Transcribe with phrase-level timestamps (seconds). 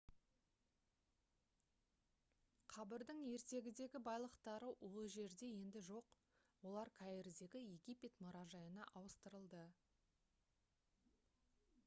[2.75, 6.09] қабірдің ертегідегі байлықтары ол жерде енді жоқ
[6.71, 9.61] олар каирдегі египет мұражайына ауыстырылды